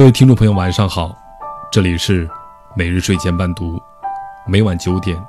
[0.00, 1.14] 各位听众朋友，晚上好，
[1.70, 2.26] 这里是
[2.74, 3.78] 每日睡前伴读，
[4.46, 5.22] 每晚九点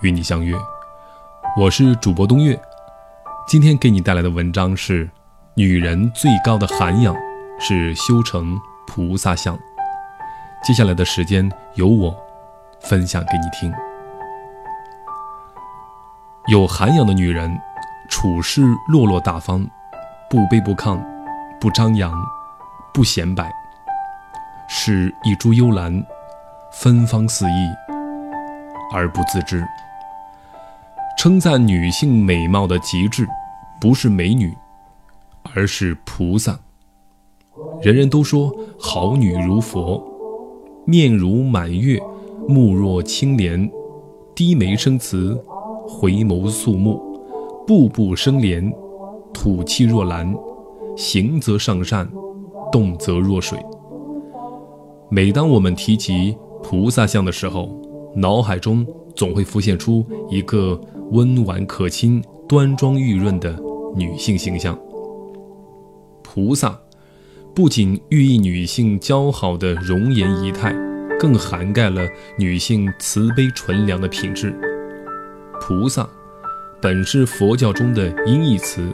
[0.00, 0.56] 与你相约，
[1.54, 2.58] 我是主播东月。
[3.46, 5.06] 今天给你带来的文章是：
[5.52, 7.14] 女人最高的涵养
[7.60, 9.54] 是修成菩萨相。
[10.62, 12.16] 接下来的时间由我
[12.80, 13.70] 分享给你听。
[16.46, 17.54] 有涵养的女人，
[18.08, 19.62] 处事落落大方，
[20.30, 20.98] 不卑不亢，
[21.60, 22.10] 不张扬，
[22.94, 23.52] 不显摆。
[24.76, 26.04] 是一株幽兰，
[26.72, 27.70] 芬芳四溢，
[28.92, 29.64] 而不自知。
[31.16, 33.24] 称赞女性美貌的极致，
[33.80, 34.52] 不是美女，
[35.54, 36.58] 而是菩萨。
[37.80, 40.02] 人人都说好女如佛，
[40.84, 41.98] 面如满月，
[42.48, 43.70] 目若青莲，
[44.34, 45.40] 低眉生慈，
[45.88, 47.00] 回眸肃穆，
[47.64, 48.70] 步步生莲，
[49.32, 50.34] 吐气若兰，
[50.96, 52.10] 行则上善，
[52.72, 53.56] 动则若水。
[55.14, 57.70] 每当我们提及菩萨像的时候，
[58.16, 58.84] 脑海中
[59.14, 60.80] 总会浮现出一个
[61.12, 63.56] 温婉可亲、端庄玉润的
[63.94, 64.76] 女性形象。
[66.20, 66.76] 菩萨
[67.54, 70.74] 不仅寓意女性姣好的容颜仪态，
[71.20, 72.02] 更涵盖了
[72.36, 74.52] 女性慈悲纯良的品质。
[75.60, 76.08] 菩萨
[76.82, 78.84] 本是佛教中的音译词，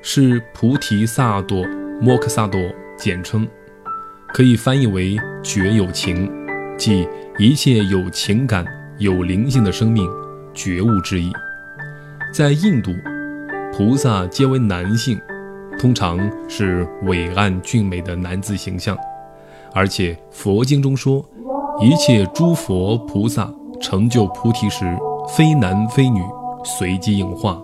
[0.00, 1.66] 是菩提萨埵
[2.00, 3.44] 摩诃萨埵简称。
[4.32, 6.30] 可以翻译为“觉有情”，
[6.78, 7.06] 即
[7.38, 8.64] 一切有情感、
[8.98, 10.08] 有灵性的生命，
[10.54, 11.32] 觉悟之意。
[12.32, 12.92] 在印度，
[13.72, 15.20] 菩萨皆为男性，
[15.78, 18.96] 通常是伟岸俊美的男子形象。
[19.74, 21.24] 而且佛经中说，
[21.80, 24.96] 一切诸佛菩萨成就菩提时，
[25.28, 26.20] 非男非女，
[26.64, 27.60] 随机应化，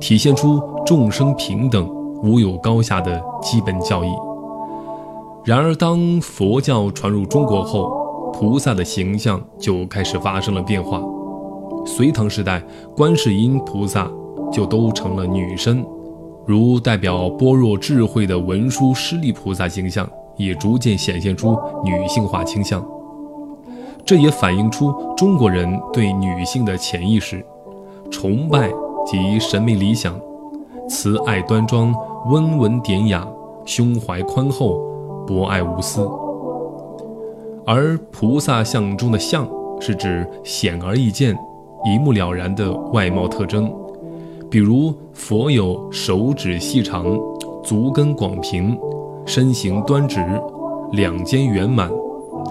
[0.00, 1.84] 体现出众生平等、
[2.22, 4.08] 无有高下的基本教义。
[5.46, 11.00] 然而，当佛教传入中国后，菩萨的形象就开始发生了变化。
[11.86, 12.60] 隋唐时代，
[12.96, 14.10] 观世音菩萨
[14.52, 15.86] 就都成了女身，
[16.44, 20.04] 如代表般若智慧的文殊师利菩萨形象
[20.36, 22.84] 也逐渐显现出女性化倾向。
[24.04, 27.46] 这也反映出中国人对女性的潜意识、
[28.10, 28.68] 崇拜
[29.06, 30.20] 及审美理想：
[30.88, 31.94] 慈爱端庄、
[32.32, 33.24] 温文典雅、
[33.64, 34.95] 胸怀宽厚。
[35.26, 36.08] 博爱无私，
[37.66, 39.46] 而菩萨像中的相
[39.80, 41.36] 是指显而易见、
[41.84, 43.72] 一目了然的外貌特征，
[44.48, 47.04] 比如佛有手指细长、
[47.64, 48.78] 足跟广平、
[49.24, 50.24] 身形端直、
[50.92, 51.90] 两肩圆满、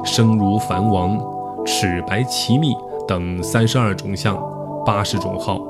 [0.03, 1.17] 声如梵王、
[1.65, 2.73] 齿白齐密
[3.07, 4.37] 等三十二种相、
[4.85, 5.61] 八十种号。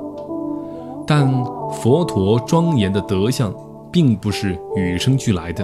[1.06, 1.32] 但
[1.72, 3.54] 佛陀庄严的德相，
[3.92, 5.64] 并不是与生俱来的。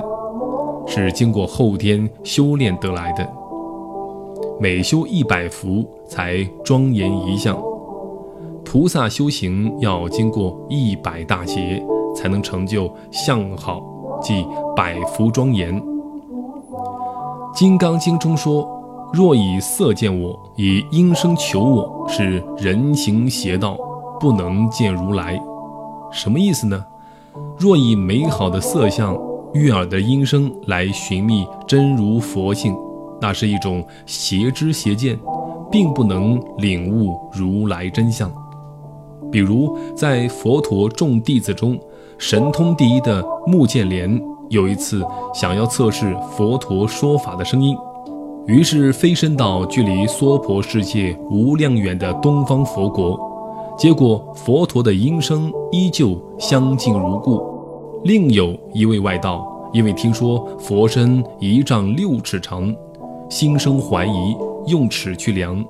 [0.94, 3.26] 是经过后天修炼得来的，
[4.60, 7.58] 每修一百福才庄严一相。
[8.66, 11.82] 菩萨修行要经过一百大劫，
[12.14, 13.82] 才能成就相好，
[14.22, 15.82] 即百福庄严。
[17.56, 18.68] 《金刚经》中说
[19.14, 23.78] ：“若以色见我，以音声求我，是人行邪道，
[24.20, 25.42] 不能见如来。”
[26.12, 26.86] 什么意思呢？
[27.58, 29.18] 若以美好的色相。
[29.54, 32.74] 悦耳的音声来寻觅真如佛性，
[33.20, 35.20] 那是一种邪知邪见，
[35.70, 38.32] 并不能领悟如来真相。
[39.30, 41.78] 比如，在佛陀众弟子中，
[42.18, 47.76] 神通第一的目犍连有一次想要测试佛陀说法的声音，
[48.48, 53.20] 于是飞升到距离娑婆世界无量远的东方佛国，
[53.78, 57.51] 结果佛陀的音声依旧相敬如故。
[58.04, 62.74] 另有一位外道，因为听说佛身一丈六尺长，
[63.30, 64.36] 心生怀疑，
[64.66, 65.64] 用尺去量，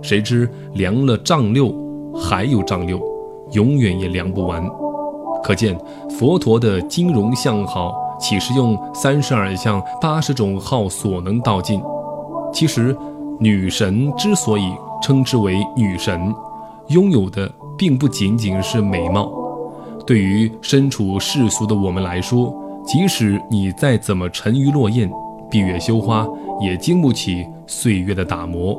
[0.00, 1.74] 谁知量了丈六，
[2.14, 2.98] 还有丈六，
[3.52, 4.66] 永远也量不完。
[5.42, 5.78] 可见
[6.18, 11.82] 佛陀的金融相好，岂是用三十二相、八十种号所能道尽？
[12.50, 12.96] 其实，
[13.38, 14.72] 女神之所以
[15.02, 16.34] 称之为女神，
[16.88, 19.43] 拥有的并不仅仅是美貌。
[20.06, 22.54] 对于身处世俗的我们来说，
[22.86, 25.10] 即使你再怎么沉鱼落雁、
[25.50, 26.26] 闭月羞花，
[26.60, 28.78] 也经不起岁月的打磨，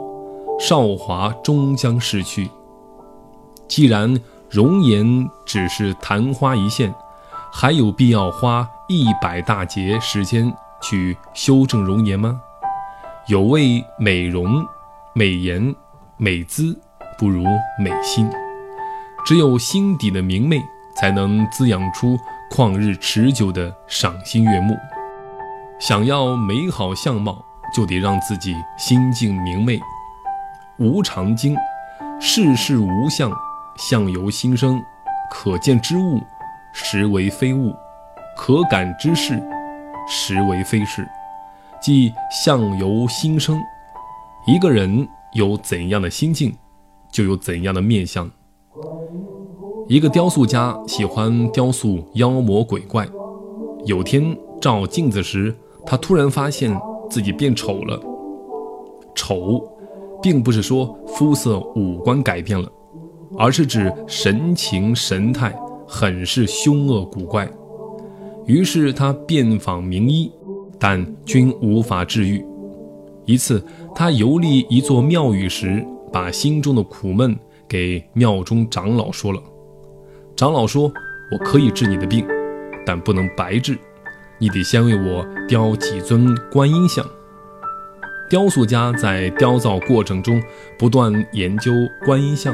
[0.60, 2.48] 韶华终将逝去。
[3.68, 4.16] 既然
[4.50, 6.94] 容颜只是昙花一现，
[7.52, 12.40] 还有必要花一百大劫时间去修正容颜吗？
[13.28, 14.64] 有谓美容、
[15.16, 15.74] 美颜、
[16.18, 16.78] 美姿，
[17.18, 17.44] 不如
[17.80, 18.30] 美心。
[19.26, 20.62] 只有心底的明媚。
[20.96, 22.18] 才能滋养出
[22.50, 24.76] 旷日持久的赏心悦目。
[25.80, 27.44] 想要美好相貌，
[27.74, 29.80] 就得让自己心境明媚。
[30.78, 31.56] 无常经，
[32.20, 33.32] 世事无相，
[33.78, 34.82] 相由心生。
[35.30, 36.22] 可见之物，
[36.74, 37.72] 实为非物；
[38.38, 39.42] 可感之事，
[40.08, 41.08] 实为非事。
[41.82, 43.62] 即相由心生。
[44.48, 46.56] 一个人有怎样的心境，
[47.12, 48.30] 就有怎样的面相。
[49.88, 53.08] 一个雕塑家喜欢雕塑妖魔鬼怪。
[53.86, 55.54] 有天照镜子时，
[55.86, 56.76] 他突然发现
[57.08, 58.02] 自己变丑了。
[59.14, 59.64] 丑，
[60.24, 62.68] 并不是说肤色五官改变了，
[63.38, 65.56] 而是指神情神态
[65.88, 67.48] 很是凶恶古怪。
[68.48, 70.32] 于是他遍访名医，
[70.80, 72.44] 但均无法治愈。
[73.26, 79.40] 一次，他游历一座庙宇时，把心中的苦闷给庙中长老说了。
[80.36, 80.92] 长老说
[81.32, 82.28] ：“我可以治你的病，
[82.86, 83.78] 但不能白治，
[84.38, 87.06] 你得先为我雕几尊观音像。”
[88.30, 90.42] 雕塑家在雕造过程中
[90.78, 91.72] 不断研究
[92.04, 92.54] 观音像，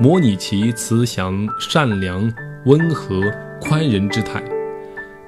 [0.00, 2.28] 模拟其慈祥、善良、
[2.64, 3.20] 温和、
[3.60, 4.42] 宽仁之态。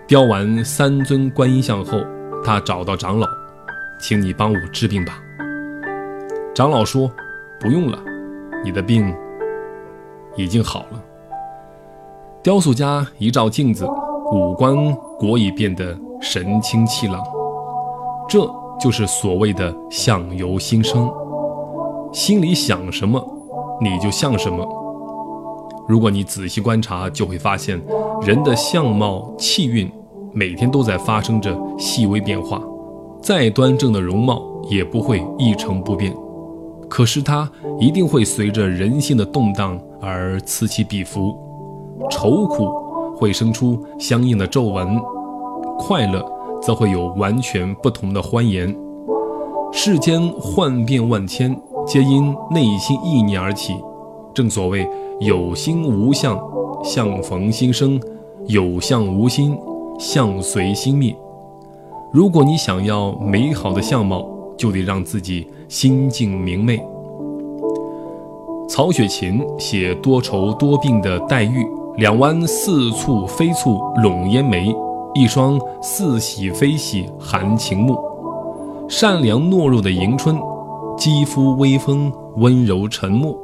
[0.08, 2.04] 雕完三尊观音像后，
[2.44, 3.28] 他找到长老。
[3.98, 5.22] 请你帮我治病吧。
[6.52, 7.10] 长老说
[7.60, 8.02] ：“不用了，
[8.64, 9.14] 你的病
[10.34, 11.00] 已经好了。”
[12.46, 13.84] 雕塑家一照镜子，
[14.32, 14.72] 五官
[15.18, 17.20] 果已变得神清气朗。
[18.28, 18.48] 这
[18.78, 21.10] 就是所谓的“相由心生”，
[22.14, 23.20] 心里想什么，
[23.82, 24.64] 你就像什么。
[25.88, 27.82] 如果你仔细观察，就会发现，
[28.22, 29.90] 人的相貌、气运
[30.32, 32.62] 每天都在发生着细微变化。
[33.20, 34.40] 再端正的容貌
[34.70, 36.14] 也不会一成不变，
[36.88, 37.50] 可是它
[37.80, 41.36] 一定会随着人性的动荡而此起彼伏。
[42.10, 42.68] 愁苦
[43.16, 45.00] 会生出相应的皱纹，
[45.78, 46.24] 快乐
[46.60, 48.74] 则会有完全不同的欢颜。
[49.72, 51.54] 世间幻变万千，
[51.86, 53.74] 皆因内心意念而起。
[54.32, 54.86] 正所谓
[55.20, 56.38] 有心无相，
[56.82, 57.98] 相逢心生；
[58.46, 59.58] 有相无心，
[59.98, 61.14] 相随心灭。
[62.12, 64.26] 如果你想要美好的相貌，
[64.56, 66.80] 就得让自己心境明媚。
[68.68, 71.66] 曹雪芹写多愁多病的黛玉，
[71.96, 74.70] 两弯似蹙非蹙笼烟眉，
[75.14, 77.94] 一双似喜非喜含情目；
[78.86, 80.36] 善良懦弱的迎春，
[80.98, 83.34] 肌肤微风温柔沉默。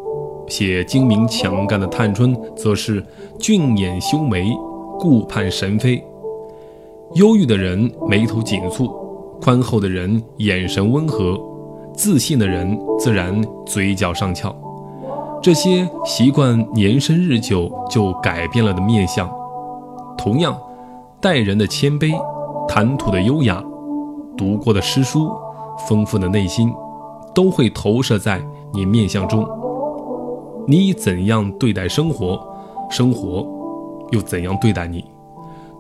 [0.49, 3.03] 写精明强干的探春，则是
[3.39, 4.53] 俊眼修眉，
[4.99, 6.05] 顾盼神飞。
[7.15, 8.93] 忧郁的人眉头紧蹙，
[9.41, 11.41] 宽厚的人眼神温和，
[11.95, 14.55] 自信的人自然嘴角上翘。
[15.43, 19.29] 这些习惯年深日久就改变了的面相，
[20.17, 20.57] 同样，
[21.21, 22.15] 待人的谦卑，
[22.69, 23.61] 谈吐的优雅，
[24.39, 25.33] 读过的诗书，
[25.89, 26.73] 丰富的内心，
[27.35, 28.41] 都会投射在
[28.73, 29.45] 你面相中。
[30.69, 32.41] 你怎样对待生活，
[32.89, 33.45] 生活
[34.13, 35.05] 又怎样对待你。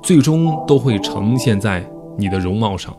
[0.03, 2.93] 最终都会呈现在你的容貌上。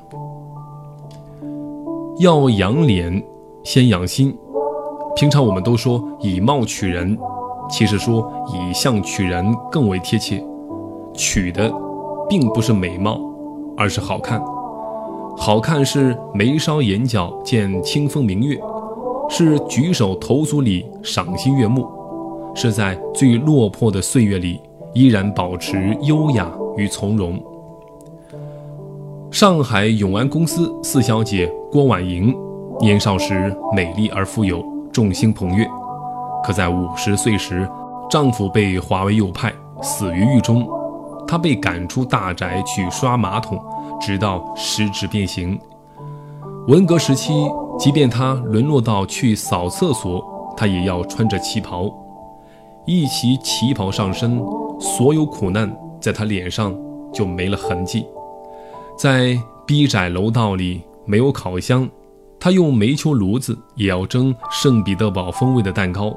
[2.19, 3.21] 要养脸，
[3.65, 4.33] 先养心。
[5.15, 7.17] 平常我们都说以貌取人，
[7.69, 10.43] 其实说以相取人更为贴切。
[11.13, 11.71] 取的
[12.27, 13.19] 并不是美貌，
[13.77, 14.43] 而是好看。
[15.37, 18.59] 好看是眉梢眼角见清风明月，
[19.29, 21.87] 是举手投足里赏心悦目，
[22.55, 24.59] 是在最落魄的岁月里
[24.93, 26.51] 依然保持优雅。
[26.75, 27.39] 与从容。
[29.29, 32.35] 上海永安公司四小姐郭婉莹，
[32.79, 35.67] 年少时美丽而富有，众星捧月。
[36.43, 37.67] 可在五十岁时，
[38.09, 40.65] 丈夫被华为右派，死于狱中。
[41.27, 43.59] 她被赶出大宅去刷马桶，
[43.99, 45.59] 直到食指变形。
[46.67, 47.33] 文革时期，
[47.77, 50.23] 即便她沦落到去扫厕所，
[50.55, 51.91] 她也要穿着旗袍。
[52.85, 54.41] 一袭旗袍上身，
[54.79, 55.75] 所有苦难。
[56.01, 56.75] 在他脸上
[57.13, 58.05] 就没了痕迹，
[58.97, 61.89] 在逼窄楼道里没有烤箱，
[62.43, 66.13] 他用煤球炉子也要蒸圣彼得堡风味的蛋糕；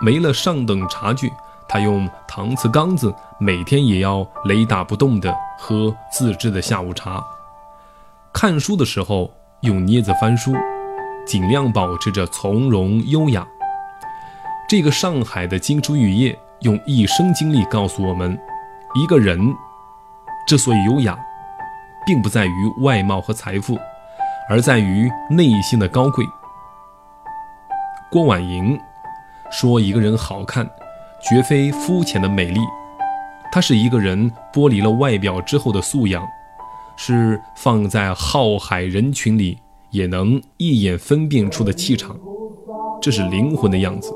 [0.00, 1.30] 没了上等茶具，
[1.68, 7.22] 他用搪瓷缸子每天也要雷打不动地喝自制的下午茶。
[8.32, 9.30] 看书的时候
[9.60, 10.54] 用镊子翻书，
[11.26, 13.46] 尽量保持着从容优雅。
[14.66, 18.40] 这个上海的金珠玉叶用一生经历告诉我们。
[18.94, 19.38] 一个人
[20.46, 21.18] 之所以优雅，
[22.06, 23.78] 并不在于外貌和财富，
[24.48, 26.24] 而在于内心的高贵。
[28.10, 28.78] 郭婉莹
[29.50, 30.68] 说：“一个人好看，
[31.22, 32.60] 绝非肤浅的美丽，
[33.52, 36.26] 它是一个人剥离了外表之后的素养，
[36.96, 39.58] 是放在浩海人群里
[39.90, 42.16] 也能一眼分辨出的气场，
[43.00, 44.10] 这是灵魂的样子。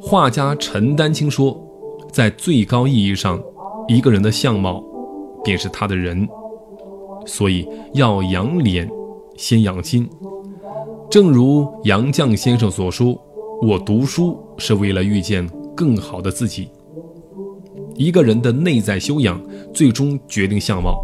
[0.00, 1.56] 画家陈丹青说，
[2.10, 3.40] 在最高意义上，
[3.86, 4.82] 一个人的相貌
[5.44, 6.28] 便是他的人，
[7.26, 8.88] 所以要养脸，
[9.36, 10.08] 先养心。
[11.10, 13.18] 正如杨绛先生所说
[13.62, 16.68] ：“我读书是为了遇见更好的自己。”
[17.94, 19.40] 一个人的内在修养，
[19.72, 20.98] 最终决定相貌。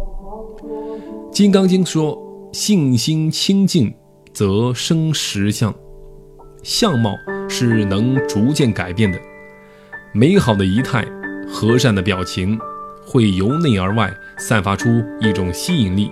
[1.31, 2.17] 《金刚经》说
[2.51, 3.93] ：“性心清净，
[4.33, 5.73] 则生实相。”
[6.63, 7.15] 相貌
[7.47, 9.17] 是能逐渐改变的。
[10.13, 11.05] 美好的仪态，
[11.47, 12.59] 和善的表情，
[13.05, 16.11] 会由内而外散发出一种吸引力，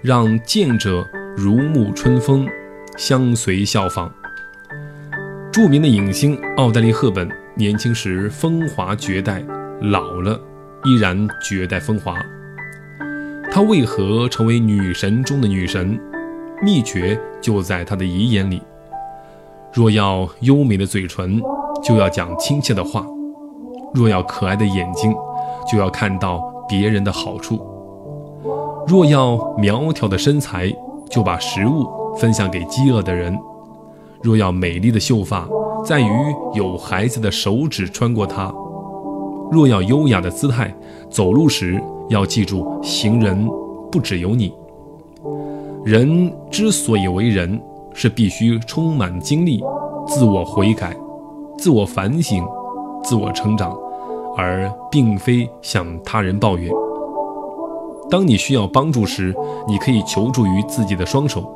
[0.00, 1.04] 让见者
[1.36, 2.46] 如沐春风，
[2.96, 4.08] 相随效仿。
[5.50, 9.42] 著名的影星奥黛丽·赫本年轻时风华绝代。
[9.80, 10.40] 老了，
[10.84, 12.14] 依然绝代风华。
[13.50, 15.98] 她为何成为女神中的女神？
[16.62, 18.62] 秘诀就在她的遗言里。
[19.72, 21.42] 若要优美的嘴唇，
[21.82, 23.04] 就要讲亲切的话；
[23.92, 25.12] 若要可爱的眼睛，
[25.70, 27.56] 就要看到别人的好处；
[28.86, 30.72] 若要苗条的身材，
[31.08, 33.34] 就把食物分享给饥饿的人；
[34.22, 35.48] 若要美丽的秀发，
[35.84, 36.10] 在于
[36.54, 38.52] 有孩子的手指穿过它。
[39.50, 40.74] 若要优雅的姿态，
[41.08, 43.48] 走路时要记住，行人
[43.92, 44.52] 不只有你。
[45.84, 47.60] 人之所以为人，
[47.94, 49.62] 是必须充满经历，
[50.06, 50.96] 自我悔改、
[51.56, 52.44] 自我反省、
[53.04, 53.76] 自我成长，
[54.36, 56.70] 而并非向他人抱怨。
[58.08, 59.34] 当你需要帮助时，
[59.66, 61.52] 你可以求助于自己的双手。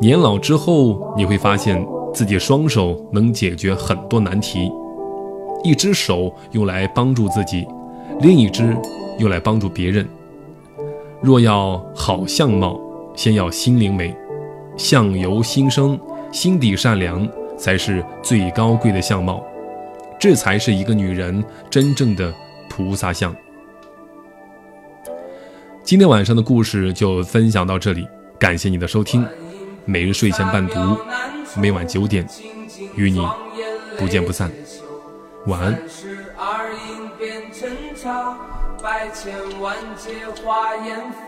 [0.00, 4.70] 年老之后，你会发现自己双手能解决很多难题。
[5.64, 7.66] 一只手用来帮助自己，
[8.20, 8.76] 另一只
[9.18, 10.06] 用来帮助别人。
[11.22, 12.78] 若要好相貌，
[13.14, 14.14] 先要心灵美，
[14.76, 15.98] 相由心生，
[16.30, 19.42] 心底善良才是最高贵的相貌，
[20.18, 22.32] 这才是一个女人真正的
[22.68, 23.34] 菩萨相。
[25.82, 29.26] 今天晚上的故事就分享到这里，感谢你的收听。
[29.84, 30.98] 每日睡前伴读，
[31.60, 32.26] 每晚九点，
[32.96, 33.20] 与你
[33.98, 34.50] 不见不散。
[35.46, 35.72] 晚安。
[35.72, 38.34] 三十二应变陈茶，
[38.82, 41.18] 百千万劫化阎浮。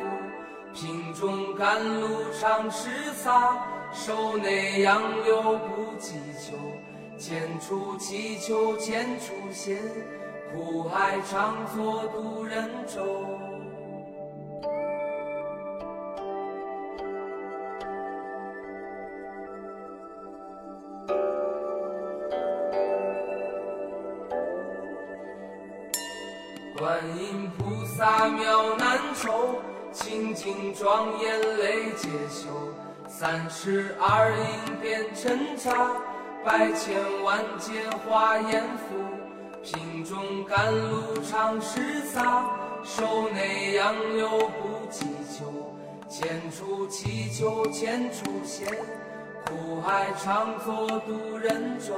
[0.73, 2.09] 瓶中甘露
[2.41, 3.59] 常时洒，
[3.93, 6.57] 手内杨柳不计秋。
[7.19, 9.79] 千处祈求千处现，
[10.53, 13.03] 苦海常作渡人舟。
[26.79, 29.57] 观音菩萨妙难酬，
[29.91, 32.51] 清净庄严泪皆休。
[33.09, 35.73] 三十二应变陈茶，
[36.47, 37.73] 百千万劫
[38.07, 38.95] 化阎浮。
[39.65, 42.45] 瓶中甘露常时洒，
[42.85, 45.53] 手内杨柳不计秋。
[46.09, 48.69] 千处祈求千处现，
[49.45, 51.97] 苦海常作渡人舟。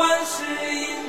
[0.00, 0.42] 万世
[0.72, 0.99] 音。